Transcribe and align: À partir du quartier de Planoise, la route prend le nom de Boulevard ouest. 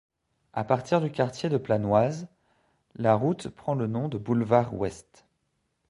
À 0.53 0.63
partir 0.63 0.99
du 0.99 1.11
quartier 1.11 1.47
de 1.47 1.57
Planoise, 1.57 2.27
la 2.95 3.13
route 3.13 3.49
prend 3.49 3.75
le 3.75 3.85
nom 3.85 4.07
de 4.07 4.17
Boulevard 4.17 4.73
ouest. 4.73 5.27